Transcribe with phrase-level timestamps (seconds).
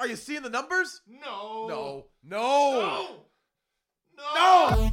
[0.00, 1.00] Are you seeing the numbers?
[1.08, 1.66] No.
[1.68, 2.06] No.
[2.22, 3.18] No.
[4.16, 4.34] No.
[4.34, 4.90] No.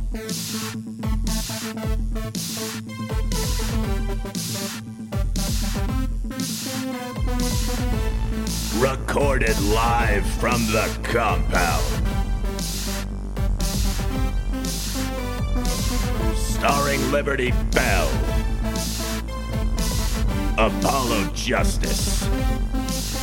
[8.80, 11.84] Recorded live from the compound.
[16.36, 18.10] Starring Liberty Bell,
[20.58, 22.28] Apollo Justice,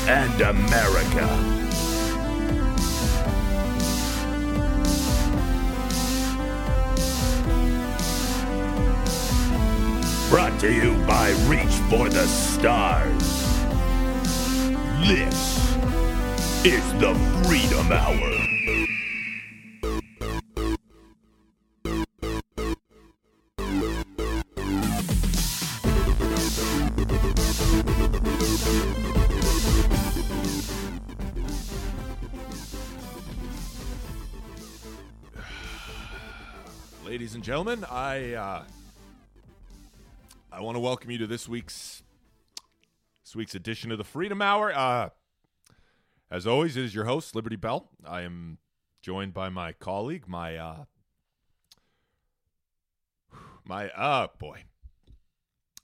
[0.07, 1.62] and America.
[10.33, 13.13] Brought to you by Reach for the Stars.
[15.07, 15.77] This
[16.65, 17.15] is the
[17.45, 18.17] Freedom Hour.
[37.05, 38.65] Ladies and gentlemen, I uh,
[40.65, 42.03] want to welcome you to this week's
[43.25, 44.73] this week's edition of the Freedom Hour.
[44.73, 45.09] Uh,
[46.31, 47.91] as always, it is your host Liberty Bell.
[48.05, 48.59] I am
[49.01, 50.85] joined by my colleague, my uh,
[53.65, 54.65] my uh boy.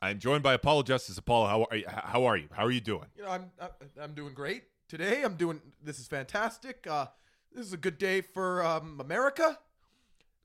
[0.00, 1.18] I'm joined by Apollo Justice.
[1.18, 1.84] Apollo, how are you?
[1.88, 2.48] How are you?
[2.52, 3.06] How are you doing?
[3.16, 5.22] You know, I'm I- I'm doing great today.
[5.22, 5.60] I'm doing.
[5.82, 6.86] This is fantastic.
[6.88, 7.06] Uh,
[7.52, 9.58] this is a good day for um, America.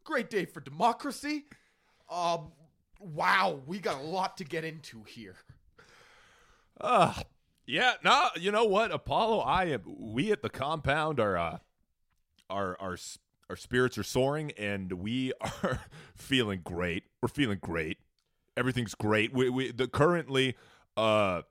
[0.03, 1.45] Great day for democracy.
[2.09, 2.52] Um,
[3.04, 5.36] wow, we got a lot to get into here.
[6.80, 7.14] Uh
[7.66, 11.58] yeah, no, you know what, Apollo, I am we at the compound are uh
[12.50, 12.98] our our
[13.50, 15.81] our spirits are soaring and we are
[16.16, 17.04] feeling great.
[17.22, 18.00] We're feeling great.
[18.56, 19.34] Everything's great.
[19.34, 20.56] We we the currently
[20.98, 21.44] uh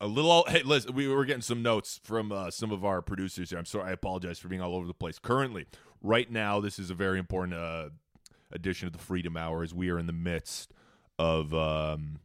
[0.00, 3.50] a little hey listen we were getting some notes from uh, some of our producers
[3.50, 5.66] here i'm sorry i apologize for being all over the place currently
[6.02, 7.88] right now this is a very important uh,
[8.52, 10.72] edition of the freedom hour as we are in the midst
[11.18, 12.18] of um,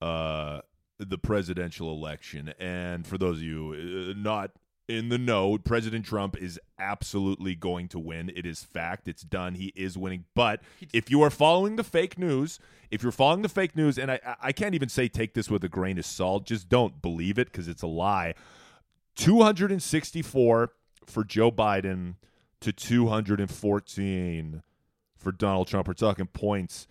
[0.00, 0.60] uh,
[0.98, 2.52] the presidential election.
[2.58, 4.52] And for those of you uh, not
[4.88, 8.30] in the know president trump is absolutely going to win.
[8.34, 9.06] It is fact.
[9.06, 9.54] It's done.
[9.54, 10.24] He is winning.
[10.34, 12.58] But if you are following the fake news
[12.90, 15.62] if you're following the fake news and i i can't even say take this with
[15.64, 16.44] a grain of salt.
[16.44, 18.34] Just don't believe it because it's a lie.
[19.16, 20.72] 264
[21.06, 22.14] for joe biden
[22.60, 24.62] to 214
[25.20, 26.86] for donald trump we're talking points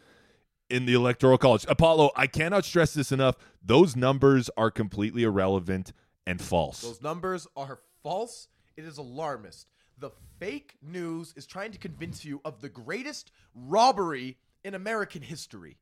[0.70, 5.92] in the electoral college apollo i cannot stress this enough those numbers are completely irrelevant
[6.26, 8.48] and false Those numbers are false.
[8.78, 9.68] It is alarmist.
[9.98, 15.78] The fake news is trying to convince you of the greatest robbery in American history.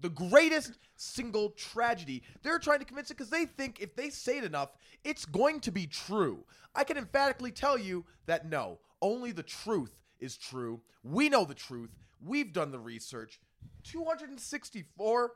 [0.00, 2.22] The greatest single tragedy.
[2.42, 4.70] They're trying to convince it because they think if they say it enough,
[5.04, 6.44] it's going to be true.
[6.74, 10.80] I can emphatically tell you that no, only the truth is true.
[11.02, 11.90] We know the truth.
[12.24, 13.38] We've done the research.
[13.84, 15.32] 264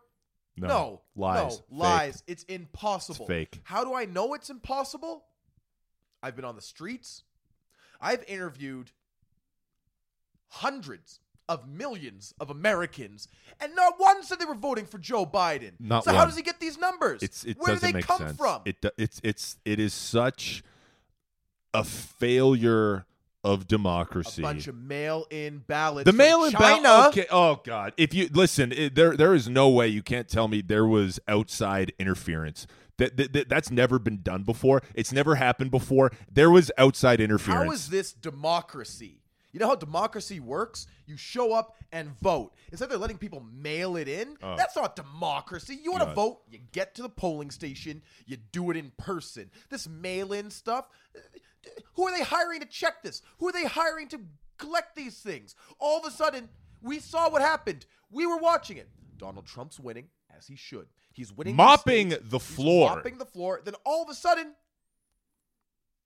[0.57, 0.67] No.
[0.67, 1.63] no, Lies.
[1.71, 2.23] No, lies.
[2.27, 3.27] It's impossible.
[3.27, 3.61] It's fake.
[3.65, 5.25] How do I know it's impossible?
[6.23, 7.23] I've been on the streets.
[8.01, 8.91] I've interviewed
[10.49, 13.29] hundreds of millions of Americans,
[13.61, 15.73] and not one said they were voting for Joe Biden.
[15.81, 17.23] Not so how does he get these numbers?
[17.23, 18.37] It's it Where do they come sense.
[18.37, 18.63] from?
[18.65, 20.63] It it's it's it is such
[21.73, 23.07] a failure
[23.45, 24.43] of democracy.
[24.43, 26.05] a bunch of mail-in ballots.
[26.05, 26.83] the mail-in China.
[26.83, 27.09] ballot.
[27.09, 27.27] Okay.
[27.31, 27.93] Oh God.
[27.97, 31.21] If you listen, it, there there is no way you can't tell me there was
[31.29, 32.67] outside interference.
[32.99, 34.83] That, that, that that's never been done before.
[34.95, 36.11] It's never happened before.
[36.33, 37.65] There was outside interference.
[37.65, 39.23] How is this democracy?
[39.53, 40.87] You know how democracy works?
[41.07, 42.53] You show up and vote.
[42.71, 44.37] Instead, they're letting people mail it in.
[44.43, 44.57] Oh.
[44.57, 45.79] That's not democracy.
[45.83, 46.43] You want to vote?
[46.51, 48.03] You get to the polling station.
[48.27, 49.51] You do it in person.
[49.71, 50.89] This mail-in stuff.
[51.95, 53.23] Who are they hiring to check this?
[53.39, 54.21] Who are they hiring to
[54.59, 55.55] collect these things?
[55.79, 56.49] All of a sudden,
[56.83, 57.87] we saw what happened.
[58.11, 58.89] We were watching it.
[59.17, 60.87] Donald Trump's winning, as he should.
[61.13, 61.57] He's winning.
[61.57, 62.95] Mopping the He's floor.
[62.97, 63.61] mopping the floor.
[63.65, 64.55] Then all of a sudden,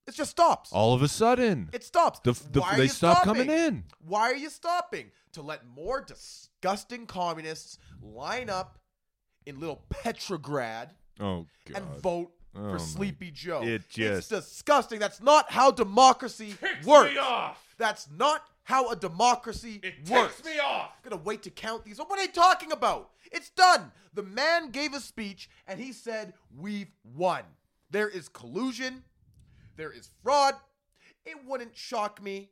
[0.06, 0.72] it just stops.
[0.72, 2.18] All of a sudden, It stops.
[2.20, 3.44] The- the- Why are they you stop stopping?
[3.46, 3.84] coming in.
[4.00, 5.12] Why are you stopping?
[5.32, 8.78] To let more disgusting communists line up
[9.46, 11.76] in little Petrograd oh God.
[11.76, 13.62] and vote Oh, for Sleepy Joe.
[13.62, 14.98] It it's disgusting.
[14.98, 16.54] That's not how democracy
[16.84, 17.12] works.
[17.12, 17.74] me off.
[17.78, 20.36] That's not how a democracy It works.
[20.36, 20.90] ticks me off.
[21.02, 21.98] I'm gonna wait to count these.
[21.98, 23.10] What are you talking about?
[23.30, 23.90] It's done.
[24.14, 27.42] The man gave a speech and he said, We've won.
[27.90, 29.02] There is collusion,
[29.76, 30.54] there is fraud.
[31.24, 32.50] It wouldn't shock me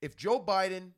[0.00, 0.90] if Joe Biden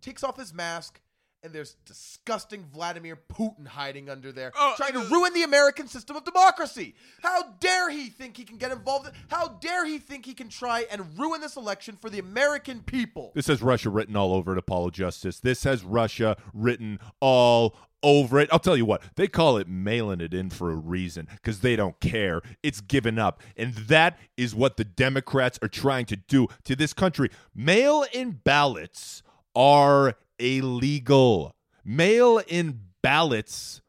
[0.00, 1.00] takes off his mask
[1.42, 5.88] and there's disgusting Vladimir Putin hiding under there, Oh, trying to uh, ruin the American
[5.88, 6.94] system of democracy.
[7.20, 9.10] How dare he think he can get involved?
[9.28, 13.32] How dare he think he can try and ruin this election for the American people?
[13.34, 15.40] This has Russia written all over it, Apollo Justice.
[15.40, 18.48] This has Russia written all over it.
[18.52, 21.76] I'll tell you what, they call it mailing it in for a reason because they
[21.76, 22.40] don't care.
[22.62, 23.42] It's given up.
[23.56, 27.30] And that is what the Democrats are trying to do to this country.
[27.54, 29.22] Mail in ballots
[29.54, 31.54] are illegal.
[31.84, 33.80] Mail in ballots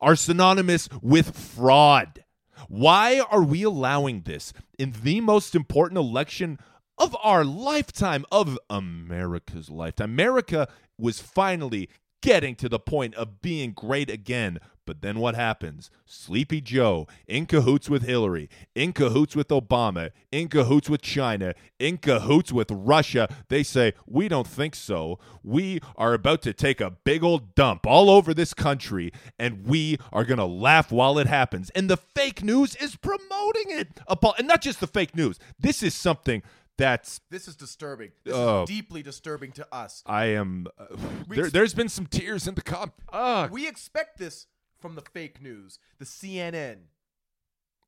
[0.00, 2.24] are synonymous with fraud.
[2.68, 6.58] Why are we allowing this in the most important election
[6.98, 10.10] of our lifetime, of America's lifetime?
[10.10, 11.88] America was finally
[12.22, 14.58] getting to the point of being great again.
[14.90, 15.88] But then what happens?
[16.04, 21.96] Sleepy Joe, in cahoots with Hillary, in cahoots with Obama, in cahoots with China, in
[21.96, 23.28] cahoots with Russia.
[23.48, 25.20] They say, We don't think so.
[25.44, 29.96] We are about to take a big old dump all over this country, and we
[30.12, 31.70] are going to laugh while it happens.
[31.70, 34.00] And the fake news is promoting it.
[34.38, 35.38] And not just the fake news.
[35.56, 36.42] This is something
[36.76, 38.10] that's This is disturbing.
[38.24, 38.62] This Oh.
[38.62, 40.02] is deeply disturbing to us.
[40.06, 40.66] I am.
[40.78, 40.86] Uh,
[41.28, 42.94] there, there's been some tears in the comp.
[43.12, 44.46] Uh, We expect this
[44.80, 46.76] from the fake news, the CNN,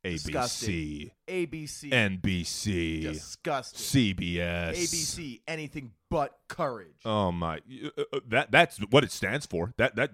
[0.04, 7.00] ABC, ABC, NBC, disgusting, CBS, ABC, anything but courage.
[7.04, 7.60] Oh my!
[7.84, 9.72] uh, uh, That that's what it stands for.
[9.76, 10.10] That that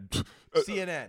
[0.55, 1.09] uh, CNN,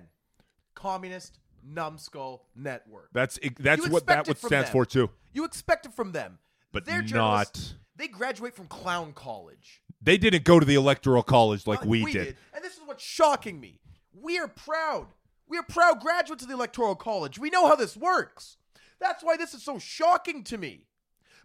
[0.76, 3.10] Communist Numbskull Network.
[3.14, 4.72] that's that's what that what stands them.
[4.72, 5.10] for too.
[5.34, 6.40] You expect it from them,
[6.72, 9.82] But they're not- They graduate from clown college.
[10.02, 12.38] They didn't go to the electoral college like Uh, we, did.
[12.54, 13.82] And this is what's shocking me.
[14.14, 15.08] We are proud.
[15.50, 17.40] We are proud graduates of the electoral college.
[17.40, 18.58] We know how this works.
[19.00, 20.86] That's why this is so shocking to me.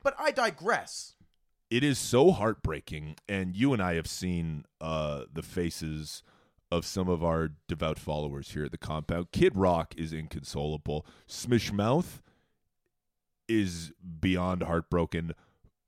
[0.03, 1.15] But I digress.
[1.71, 6.23] It is so heartbreaking, and you and I have seen uh, the faces
[6.71, 9.33] of some of our devout followers here at the compound.
[9.33, 11.07] Kid Rock is inconsolable.
[11.27, 12.23] Smash Mouth
[13.49, 15.33] is beyond heartbroken.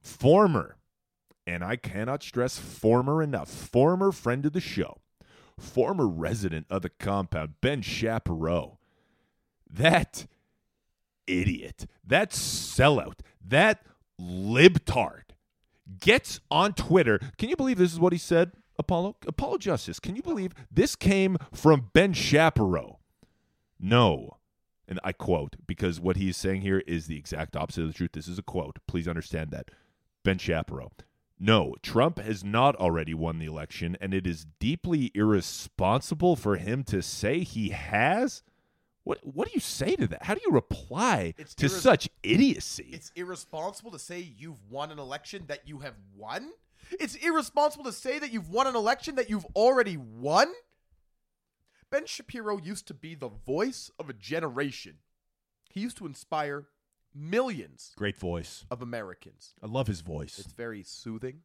[0.01, 0.77] Former,
[1.47, 4.99] and I cannot stress former enough, former friend of the show,
[5.59, 8.79] former resident of the compound, Ben Shapiro.
[9.69, 10.27] That
[11.27, 13.83] idiot, that sellout, that
[14.21, 15.23] libtard
[16.01, 17.21] gets on Twitter.
[17.39, 19.17] Can you believe this is what he said, Apollo?
[19.27, 22.99] Apollo Justice, can you believe this came from Ben Shapiro?
[23.79, 24.39] No.
[24.89, 27.95] And I quote, because what he is saying here is the exact opposite of the
[27.95, 28.13] truth.
[28.13, 28.79] This is a quote.
[28.87, 29.71] Please understand that.
[30.23, 30.93] Ben Shapiro.
[31.39, 36.83] No, Trump has not already won the election, and it is deeply irresponsible for him
[36.85, 38.43] to say he has.
[39.05, 40.25] What what do you say to that?
[40.25, 42.89] How do you reply It's to irres- such idiocy?
[42.91, 46.51] It's irresponsible to say you've won an election that you have won.
[46.93, 50.53] It's irresponsible to say that you've won an election that you've already won.
[51.91, 54.99] Ben Shapiro used to be the voice of a generation.
[55.71, 56.67] He used to inspire
[57.17, 58.65] millions Great voice.
[58.71, 59.55] of Americans.
[59.63, 60.39] I love his voice.
[60.39, 61.41] It's very soothing.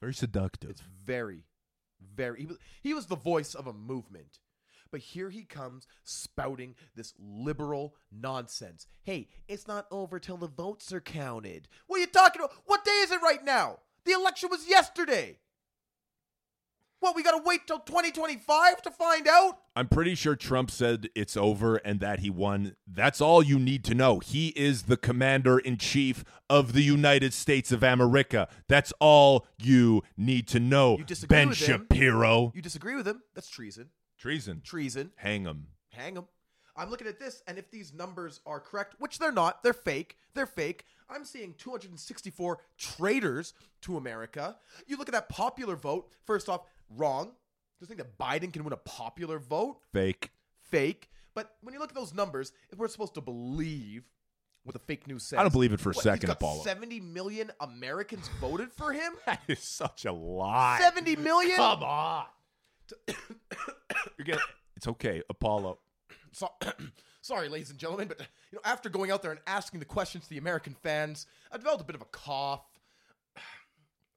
[0.00, 0.70] very seductive.
[0.70, 1.44] It's very,
[2.14, 2.40] very.
[2.40, 4.38] He was, he was the voice of a movement.
[4.90, 8.86] But here he comes spouting this liberal nonsense.
[9.02, 11.66] Hey, it's not over till the votes are counted.
[11.88, 12.54] What are you talking about?
[12.66, 13.78] What day is it right now?
[14.04, 15.38] The election was yesterday.
[17.04, 19.58] What, we gotta wait till 2025 to find out?
[19.76, 22.76] I'm pretty sure Trump said it's over and that he won.
[22.86, 24.20] That's all you need to know.
[24.20, 28.48] He is the commander in chief of the United States of America.
[28.70, 30.96] That's all you need to know.
[30.96, 31.86] You disagree ben with him?
[31.90, 32.52] Shapiro.
[32.54, 33.20] You disagree with him?
[33.34, 33.90] That's treason.
[34.18, 34.62] Treason.
[34.64, 35.10] Treason.
[35.16, 35.66] Hang him.
[35.90, 36.24] hang him.
[36.76, 40.16] I'm looking at this, and if these numbers are correct, which they're not, they're fake.
[40.34, 40.84] They're fake.
[41.08, 44.56] I'm seeing 264 traitors to America.
[44.86, 46.10] You look at that popular vote.
[46.24, 47.32] First off, wrong.
[47.78, 49.78] Just think that Biden can win a popular vote.
[49.92, 50.30] Fake.
[50.62, 51.08] Fake.
[51.34, 54.04] But when you look at those numbers, if we're supposed to believe
[54.62, 56.36] what the fake news says, I don't believe it for a what, second, he's got
[56.36, 56.62] Apollo.
[56.62, 59.12] 70 million Americans voted for him.
[59.26, 60.78] That is such a lie.
[60.80, 61.56] 70 million.
[61.56, 62.26] Come on.
[64.18, 64.40] You're gonna,
[64.76, 65.78] it's okay, Apollo.
[66.32, 66.50] so,
[67.20, 70.24] sorry, ladies and gentlemen, but you know, after going out there and asking the questions
[70.24, 72.62] to the American fans, I developed a bit of a cough.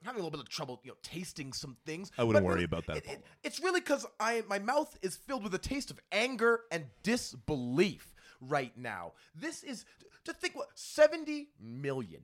[0.04, 2.12] Having a little bit of trouble, you know, tasting some things.
[2.18, 5.16] I wouldn't But worry about that, it- it- it's really because I my mouth is
[5.16, 9.14] filled with a taste of anger and disbelief right now.
[9.36, 9.86] This is
[10.26, 12.22] to think what seventy million.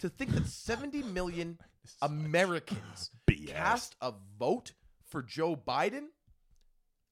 [0.00, 1.58] To think that seventy million
[2.02, 3.10] Americans
[3.46, 4.72] cast a vote
[5.08, 6.08] for Joe Biden.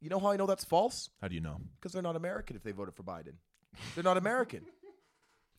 [0.00, 1.08] You know how I know that's false?
[1.20, 1.58] How do you know?
[1.80, 3.34] Because they're not American if they voted for Biden.
[3.94, 4.66] They're not American.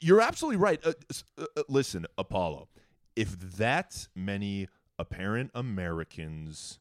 [0.00, 0.84] You're absolutely right.
[0.84, 0.94] Uh,
[1.38, 2.68] uh, uh, listen, Apollo,
[3.16, 4.68] if that many
[4.98, 6.78] apparent Americans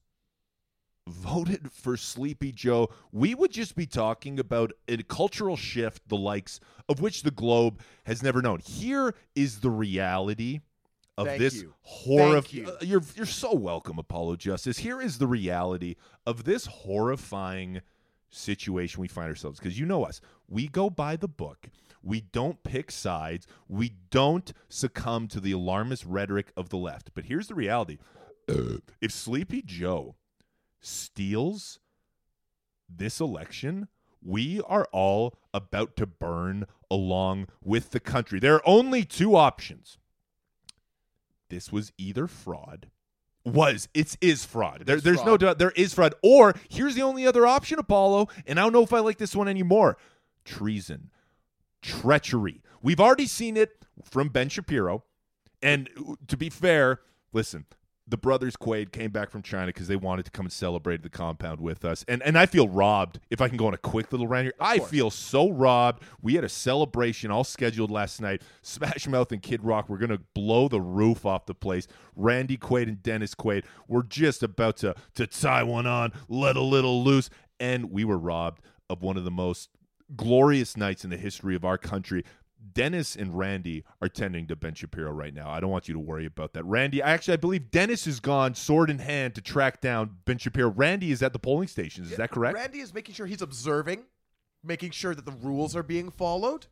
[1.08, 6.60] voted for Sleepy Joe, we would just be talking about a cultural shift the likes
[6.88, 8.60] of which the globe has never known.
[8.60, 10.62] Here is the reality
[11.18, 11.74] of Thank this you.
[11.82, 12.42] horror.
[12.42, 12.68] Thank you.
[12.70, 14.78] Uh, you're you're so welcome, Apollo Justice.
[14.78, 17.82] Here is the reality of this horrifying
[18.34, 20.22] situation we find ourselves because you know us.
[20.48, 21.70] We go by the book.
[22.02, 23.48] We don't pick sides.
[23.68, 27.12] We don't succumb to the alarmist rhetoric of the left.
[27.14, 27.98] But here's the reality.
[28.48, 30.16] if Sleepy Joe
[30.82, 31.80] steals
[32.90, 33.88] this election,
[34.22, 38.40] we are all about to burn along with the country.
[38.40, 39.98] There are only two options.
[41.50, 42.88] This was either fraud.
[43.46, 44.84] Was it's is fraud.
[44.86, 46.16] There, is there's no doubt there is fraud.
[46.24, 49.36] Or here's the only other option, Apollo, and I don't know if I like this
[49.36, 49.98] one anymore.
[50.46, 51.10] Treason,
[51.82, 52.62] treachery.
[52.82, 55.04] We've already seen it from Ben Shapiro.
[55.62, 55.90] And
[56.28, 57.02] to be fair,
[57.34, 57.66] listen,
[58.08, 61.10] the brothers Quaid came back from China because they wanted to come and celebrate the
[61.10, 62.04] compound with us.
[62.08, 63.20] And and I feel robbed.
[63.30, 64.90] If I can go on a quick little rant here, I course.
[64.90, 66.04] feel so robbed.
[66.22, 68.42] We had a celebration all scheduled last night.
[68.62, 71.88] Smash Mouth and Kid Rock were gonna blow the roof off the place.
[72.16, 76.62] Randy Quaid and Dennis Quaid were just about to to tie one on, let a
[76.62, 77.30] little loose,
[77.60, 79.70] and we were robbed of one of the most
[80.16, 82.24] glorious nights in the history of our country.
[82.74, 85.50] Dennis and Randy are tending to Ben Shapiro right now.
[85.50, 86.64] I don't want you to worry about that.
[86.66, 90.70] Randy, actually, I believe Dennis is gone sword in hand to track down Ben Shapiro.
[90.70, 92.12] Randy is at the polling stations.
[92.12, 92.56] Is that correct?
[92.56, 94.04] Randy is making sure he's observing,
[94.64, 96.68] making sure that the rules are being followed,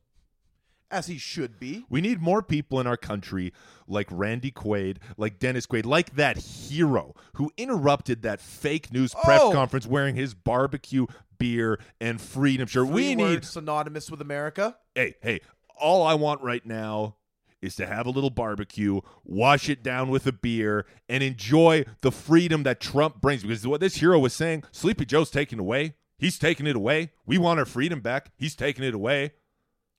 [0.89, 1.85] as he should be.
[1.89, 3.53] We need more people in our country
[3.87, 9.41] like Randy Quaid, like Dennis Quaid, like that hero who interrupted that fake news press
[9.41, 9.51] Oh!
[9.51, 11.05] conference wearing his barbecue
[11.37, 12.85] beer and freedom shirt.
[12.87, 14.77] Three we need synonymous with America.
[14.93, 15.39] hey, hey,
[15.81, 17.15] all I want right now
[17.61, 22.11] is to have a little barbecue, wash it down with a beer, and enjoy the
[22.11, 23.43] freedom that Trump brings.
[23.43, 25.95] Because what this hero was saying, Sleepy Joe's taking away.
[26.17, 27.11] He's taking it away.
[27.25, 28.31] We want our freedom back.
[28.35, 29.33] He's taking it away.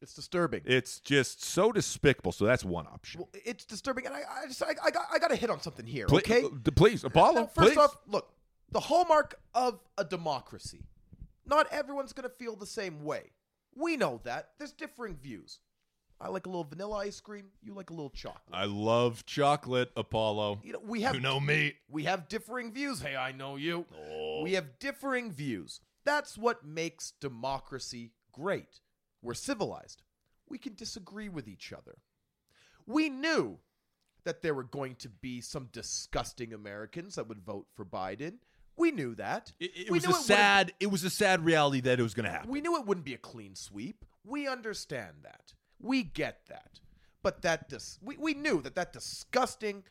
[0.01, 0.63] It's disturbing.
[0.65, 2.33] It's just so despicable.
[2.33, 3.21] So that's one option.
[3.21, 5.61] Well, it's disturbing, and I, I just, I, I got, I got to hit on
[5.61, 6.07] something here.
[6.07, 6.43] Pl- okay.
[6.43, 7.51] uh, please, Apollo.
[7.55, 7.79] First please.
[7.79, 8.33] off, look,
[8.73, 10.87] the hallmark of a democracy.
[11.47, 13.31] Not everyone's going to feel the same way.
[13.77, 14.51] We know that.
[14.59, 15.61] There's differing views.
[16.25, 17.47] I like a little vanilla ice cream.
[17.63, 18.43] You like a little chocolate.
[18.53, 20.61] I love chocolate, Apollo.
[20.63, 21.75] you know, we have You know me.
[21.91, 23.01] we have differing views.
[23.03, 23.87] Hey, I know you.
[24.11, 24.43] Oh.
[24.43, 25.81] We have differing views.
[26.05, 28.81] That's what makes democracy great.
[29.21, 30.03] We're civilized.
[30.49, 31.99] We can disagree with each other.
[32.87, 33.59] We knew
[34.25, 38.35] that there were going to be some disgusting Americans that would vote for Biden.
[38.77, 39.53] We knew that.
[39.61, 40.73] It, it was a wouldn't- sad.
[40.81, 42.51] It was a sad reality that it was going to happen.
[42.51, 44.05] We knew it wouldn't be a clean sweep.
[44.25, 45.53] We understand that.
[45.83, 46.81] We get that.
[47.23, 49.85] But that dis- we, we knew that that disgusting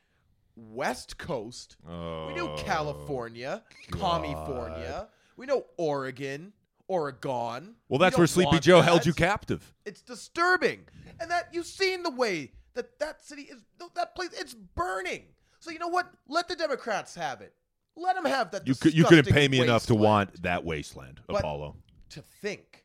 [0.56, 1.78] West Coast.
[1.86, 1.94] we
[2.34, 5.08] knew Oh, California, California.
[5.38, 6.54] We know Oregon,
[6.88, 7.76] Oregon.
[7.90, 9.74] Well, We that's where Sleepy Joe held you captive.
[9.86, 10.82] It's disturbing,
[11.20, 13.62] and that you've seen the way that that city is.
[13.96, 15.24] That place, it's burning.
[15.60, 16.12] So you know what?
[16.28, 17.54] Let the Democrats have it.
[17.96, 18.68] Let them have that.
[18.68, 21.76] You could, you couldn't pay me enough to want that wasteland, But- Apollo.
[22.10, 22.81] to think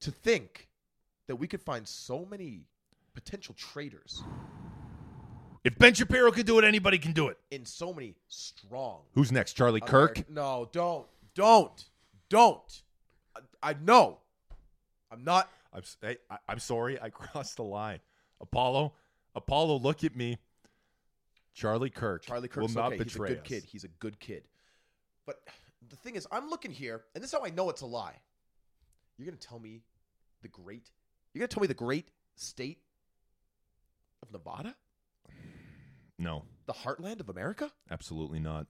[0.00, 0.68] to think
[1.28, 2.66] that we could find so many
[3.14, 4.22] potential traitors
[5.64, 7.38] If Ben Shapiro can do it, anybody can do it.
[7.50, 9.52] in so many strong Who's next?
[9.54, 10.28] Charlie Kirk?
[10.30, 11.84] No don't don't
[12.28, 12.82] don't
[13.36, 14.18] I, I know
[15.10, 18.00] i'm not I'm s- hey, I, I'm sorry, I crossed the line.
[18.40, 18.92] Apollo,
[19.36, 20.38] Apollo, look at me.
[21.54, 22.24] Charlie Kirk.
[22.24, 23.46] charlie Kirk will not okay he's a betray good us.
[23.46, 24.44] kid he's a good kid
[25.26, 25.40] but
[25.88, 28.14] the thing is i'm looking here and this is how i know it's a lie
[29.18, 29.82] you're gonna tell me
[30.42, 30.90] the great
[31.32, 32.78] you're gonna tell me the great state
[34.22, 34.74] of nevada
[36.18, 38.66] No, the heartland of america absolutely not.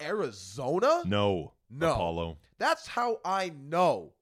[0.00, 1.92] arizona No, No.
[1.92, 2.38] Apollo.
[2.58, 4.12] That's how I know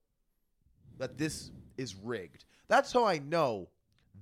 [0.99, 2.45] that this is rigged.
[2.69, 3.69] That's how I know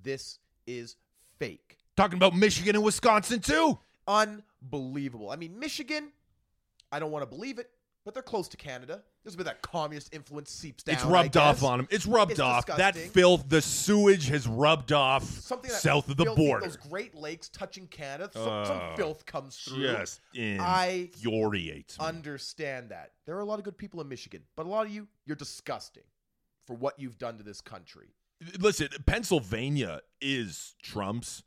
[0.02, 0.96] this is
[1.38, 1.78] fake.
[1.96, 3.78] Talking about Michigan and Wisconsin too.
[4.06, 5.30] Unbelievable.
[5.30, 6.12] I mean, Michigan,
[6.92, 7.70] I don't want to believe it,
[8.04, 9.02] but they're close to Canada.
[9.22, 10.96] There's a bit of that communist influence seeps down.
[10.96, 11.88] it's rubbed off on them.
[11.90, 12.66] It's rubbed It's off.
[12.66, 16.66] That filth, the sewage has rubbed off Something that south of the filthy- border.
[16.66, 18.30] Those Great Lakes touching Canada.
[18.34, 19.82] Some, some Uh, filth comes through.
[19.96, 22.04] Just I infuriates me.
[22.04, 23.12] understand that.
[23.26, 25.36] There are a lot of good people in Michigan, but a lot of you, you're
[25.36, 26.04] disgusting
[26.66, 28.08] for what you've done to this country.
[28.58, 31.42] Listen, Pennsylvania is Trump's.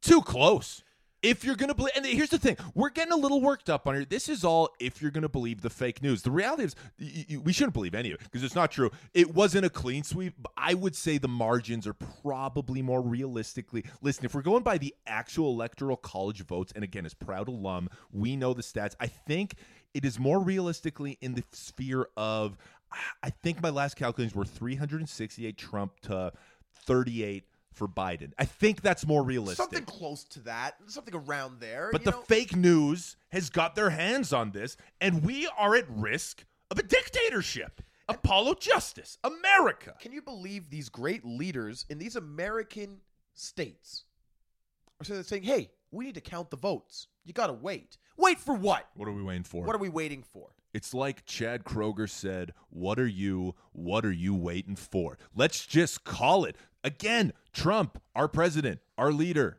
[0.00, 0.83] Too close.
[1.24, 3.86] If you're going to believe, and here's the thing, we're getting a little worked up
[3.88, 4.04] on here.
[4.04, 6.20] This is all if you're going to believe the fake news.
[6.20, 8.90] The reality is, y- y- we shouldn't believe any of it because it's not true.
[9.14, 10.34] It wasn't a clean sweep.
[10.56, 13.84] I would say the margins are probably more realistically.
[14.02, 17.88] Listen, if we're going by the actual electoral college votes, and again, as proud alum,
[18.12, 18.94] we know the stats.
[19.00, 19.54] I think
[19.94, 22.58] it is more realistically in the sphere of.
[23.22, 26.32] I think my last calculations were 368 Trump to
[26.86, 28.32] 38 for Biden.
[28.38, 29.56] I think that's more realistic.
[29.56, 31.90] Something close to that, something around there.
[31.92, 32.22] But the know?
[32.22, 36.82] fake news has got their hands on this, and we are at risk of a
[36.82, 37.82] dictatorship.
[38.08, 39.94] Apollo Justice, America.
[40.00, 43.00] Can you believe these great leaders in these American
[43.32, 44.04] states
[45.00, 47.08] are saying- saying, "Hey, we need to count the votes.
[47.24, 47.96] You got to wait.
[48.16, 48.90] Wait for what?
[48.94, 49.64] What are we waiting for?
[49.64, 54.12] What are we waiting for?" It's like Chad Kroeger said, What are you, what are
[54.12, 55.16] you waiting for?
[55.34, 56.56] Let's just call it.
[56.84, 59.58] Again, Trump, our president, our leader,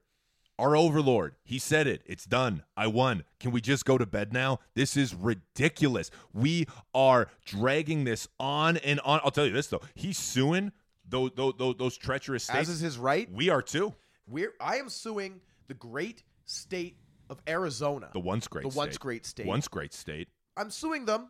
[0.60, 1.36] our overlord.
[1.44, 2.04] He said it.
[2.06, 2.64] It's done.
[2.78, 3.24] I won.
[3.40, 4.60] Can we just go to bed now?
[4.76, 6.12] This is ridiculous.
[6.34, 9.22] We are dragging this on and on.
[9.24, 9.82] I'll tell you this, though.
[9.96, 10.72] He's suing
[11.10, 12.60] those, those, those treacherous states.
[12.60, 13.30] As is his right.
[13.32, 13.94] we are too.
[14.28, 16.98] We're I am suing the great state
[17.30, 18.10] of Arizona.
[18.14, 18.70] The once great state.
[18.70, 18.78] The state.
[18.80, 19.48] once great state.
[19.48, 20.28] Once great state.
[20.58, 21.30] I'm suing them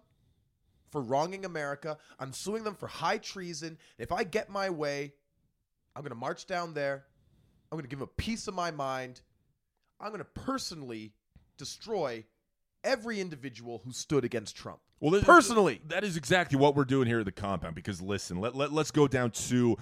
[0.92, 1.98] for wronging America.
[2.20, 3.78] I'm suing them for high treason.
[3.98, 5.14] If I get my way,
[5.96, 7.06] I'm going to march down there.
[7.72, 9.22] I'm going to give a piece of my mind.
[10.00, 11.14] I'm going to personally
[11.58, 12.26] destroy
[12.84, 14.80] every individual who stood against Trump.
[15.00, 15.82] Well, this- Personally.
[15.88, 17.76] that is exactly what we're doing here at the compound.
[17.76, 19.78] Because listen, let, let let's go down to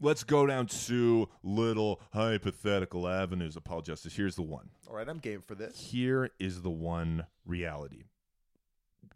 [0.00, 4.14] let's go down to little hypothetical avenues Apollo Justice.
[4.14, 4.70] Here's the one.
[4.88, 5.78] All right, I'm game for this.
[5.78, 8.04] Here is the one reality.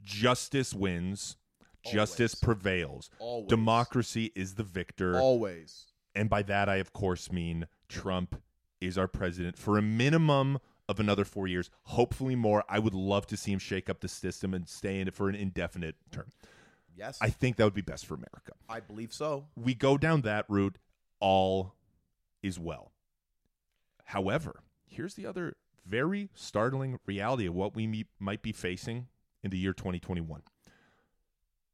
[0.03, 1.37] Justice wins.
[1.85, 3.09] Justice prevails.
[3.19, 3.49] Always.
[3.49, 5.19] Democracy is the victor.
[5.19, 5.87] Always.
[6.15, 8.41] And by that, I, of course, mean Trump
[8.81, 12.65] is our president for a minimum of another four years, hopefully more.
[12.69, 15.29] I would love to see him shake up the system and stay in it for
[15.29, 16.27] an indefinite term.
[16.97, 17.19] Yes.
[17.21, 18.53] I think that would be best for America.
[18.69, 19.47] I believe so.
[19.57, 20.79] We go down that route,
[21.21, 21.75] all
[22.43, 22.93] is well.
[24.05, 29.07] However, here's the other very startling reality of what we me- might be facing
[29.43, 30.43] in the year 2021.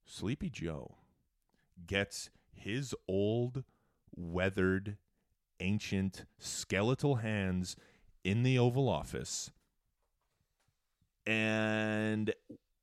[0.04, 0.96] Sleepy Joe
[1.86, 3.64] gets his old,
[4.16, 4.96] weathered,
[5.60, 7.76] ancient, skeletal hands
[8.24, 9.50] in the Oval Office.
[11.26, 12.32] And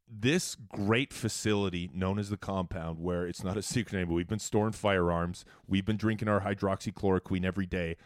[0.08, 4.40] this great facility known as the compound, where it's not a secret anymore, we've been
[4.40, 7.98] storing firearms, we've been drinking our hydroxychloroquine every day.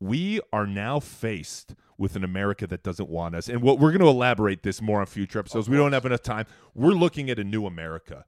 [0.00, 3.48] We are now faced with an America that doesn't want us.
[3.48, 5.68] And what we're going to elaborate this more on future episodes.
[5.68, 6.46] We don't have enough time.
[6.74, 8.24] We're looking at a new America.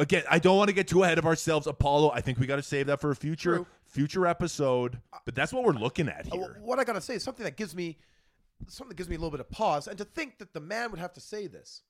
[0.00, 2.10] Again, I don't want to get too ahead of ourselves, Apollo.
[2.12, 3.66] I think we got to save that for a future True.
[3.84, 4.98] future episode.
[5.26, 6.56] But that's what we're looking at Uh, here.
[6.62, 7.98] What I gotta say is something that gives me
[8.66, 10.90] something that gives me a little bit of pause, and to think that the man
[10.90, 11.82] would have to say this.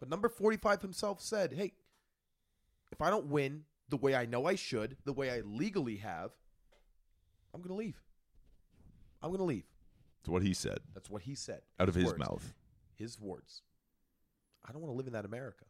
[0.00, 1.74] But number forty-five himself said, "Hey,
[2.90, 6.32] if I don't win the way I know I should, the way I legally have,
[7.54, 8.02] I'm gonna leave.
[9.22, 9.66] I'm gonna leave."
[10.22, 12.18] That's what he said That's what he said out of his words.
[12.18, 12.54] mouth.
[12.96, 13.62] His words.
[14.64, 15.64] I don't want to live in that America.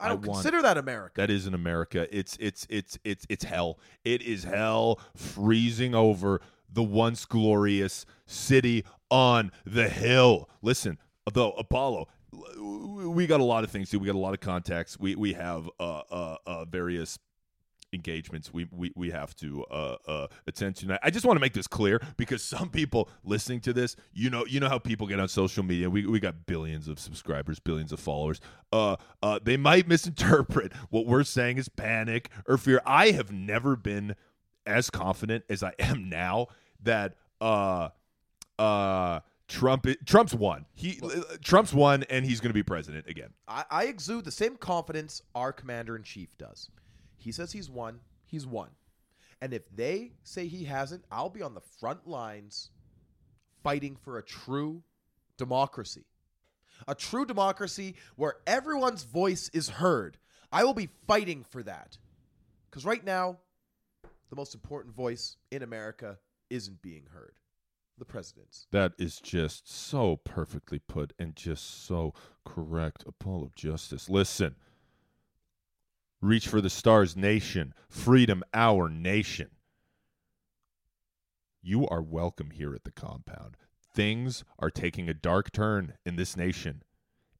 [0.00, 1.12] I I don't want- consider that America.
[1.16, 2.06] That is in America.
[2.16, 3.78] It's it's it's it's it's hell.
[4.04, 6.40] It is hell freezing over
[6.72, 10.48] the once glorious city on the hill.
[10.62, 10.98] Listen,
[11.32, 12.08] though Apollo,
[13.08, 13.90] we got a lot of things.
[13.90, 14.00] to do.
[14.00, 14.98] We got a lot of contacts.
[14.98, 17.18] We we have uh uh, uh various
[17.92, 20.98] engagements we we, we have to uh, uh, attend to.
[21.02, 24.44] I just want to make this clear because some people listening to this, you know,
[24.46, 25.90] you know how people get on social media.
[25.90, 28.40] We we got billions of subscribers, billions of followers.
[28.72, 32.80] Uh, uh, they might misinterpret what we're saying as panic or fear.
[32.86, 34.14] I have never been
[34.66, 36.48] as confident as I am now
[36.82, 37.88] that uh
[38.58, 40.66] uh Trump Trump's won.
[40.74, 41.00] He
[41.42, 43.30] Trump's won and he's going to be president again.
[43.48, 46.70] I, I exude the same confidence our commander in chief does.
[47.20, 48.70] He says he's won, he's won.
[49.40, 52.70] And if they say he hasn't, I'll be on the front lines
[53.62, 54.82] fighting for a true
[55.36, 56.04] democracy.
[56.88, 60.18] A true democracy where everyone's voice is heard.
[60.50, 61.98] I will be fighting for that.
[62.70, 63.38] Because right now,
[64.30, 67.34] the most important voice in America isn't being heard
[68.00, 68.66] the president's.
[68.72, 73.04] That is just so perfectly put and just so correct.
[73.06, 74.08] Apollo Justice.
[74.08, 74.56] Listen.
[76.22, 77.72] Reach for the stars, nation.
[77.88, 79.48] Freedom, our nation.
[81.62, 83.56] You are welcome here at the compound.
[83.94, 86.82] Things are taking a dark turn in this nation.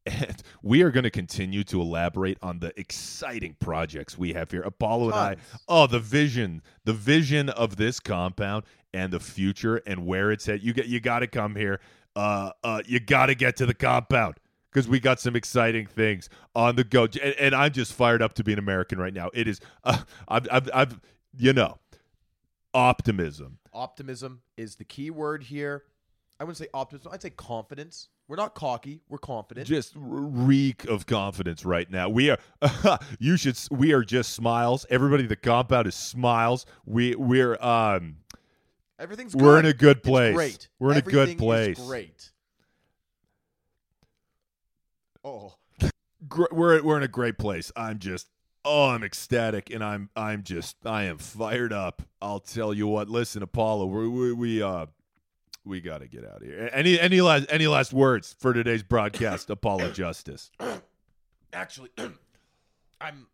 [0.07, 4.63] and we are going to continue to elaborate on the exciting projects we have here.
[4.63, 5.37] Apollo and I,
[5.69, 8.65] oh, the vision, the vision of this compound
[8.95, 10.63] and the future and where it's at.
[10.63, 11.81] You get, you got to come here.
[12.17, 14.37] Uh, uh, you got to get to the compound
[14.73, 17.05] because we got some exciting things on the go.
[17.05, 19.31] And, and I'm just fired up to be an American right now.
[19.35, 21.01] It is, uh, I've, I've, I've,
[21.37, 21.79] you know,
[22.75, 23.59] optimism.
[23.73, 25.85] Optimism is the key word here.
[26.39, 27.13] I wouldn't say optimism.
[27.13, 28.09] I'd say confidence.
[28.27, 29.03] We're not cocky.
[29.09, 29.67] We're confident.
[29.67, 32.09] just reek of confidence right now.
[32.09, 32.39] We are
[33.19, 34.87] you should we are just smiles.
[34.89, 36.65] Everybody the compound is smiles.
[36.87, 38.17] We we're um
[38.99, 39.65] Everything's we're good.
[39.65, 40.35] in a good It's place.
[40.35, 40.69] great.
[40.79, 41.79] We're in a good place.
[41.81, 42.31] Great.
[45.25, 45.55] Oh,
[46.51, 47.73] we're we're in a great place.
[47.77, 48.29] I'm just
[48.65, 52.03] oh, I'm ecstatic and I'm I'm just I am fired up.
[52.21, 53.09] I'll tell you what.
[53.09, 54.87] Listen, Apollo, we we, we uh
[55.65, 56.71] we got to get out of here.
[56.73, 60.51] Any any last any last words for today's broadcast, Apollo Justice?
[61.53, 61.91] actually,
[63.01, 63.27] I'm.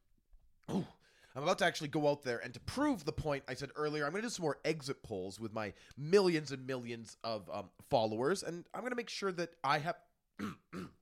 [0.71, 0.87] ooh,
[1.35, 4.07] I'm about to actually go out there and to prove the point I said earlier,
[4.07, 7.69] I'm going to do some more exit polls with my millions and millions of um,
[7.91, 9.97] followers, and I'm going to make sure that I have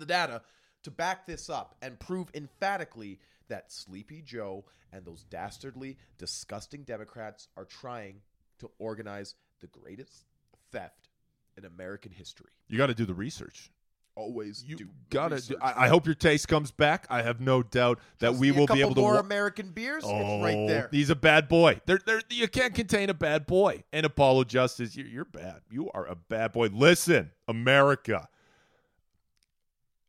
[0.00, 0.42] the data
[0.82, 7.48] to back this up and prove emphatically that Sleepy Joe and those dastardly, disgusting Democrats
[7.56, 8.16] are trying
[8.58, 10.24] to organize the greatest
[10.72, 11.08] theft
[11.56, 12.50] in American history.
[12.68, 13.70] You got to do the research.
[14.16, 15.36] Always You do got to.
[15.36, 15.58] research.
[15.62, 17.06] I, I hope your taste comes back.
[17.08, 19.00] I have no doubt that Just we need a will be couple able to.
[19.00, 20.02] more wa- American beers.
[20.04, 20.88] oh, it's right oh, there.
[20.90, 21.80] He's a bad boy.
[21.86, 22.20] There, there.
[22.28, 23.84] You can't contain a bad boy.
[23.92, 25.60] And Apollo Justice, you're, you're bad.
[25.70, 26.68] You are a bad boy.
[26.72, 28.28] Listen, America.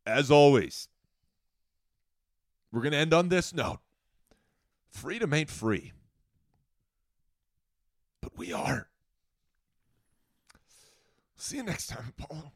[0.04, 0.88] As always,
[2.72, 3.78] we're gonna end on this note.
[4.90, 5.92] Freedom ain't free,
[8.20, 8.88] but we are.
[11.36, 12.52] See you next time, Paul.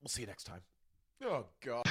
[0.00, 0.62] We'll see you next time.
[1.22, 1.84] Oh God.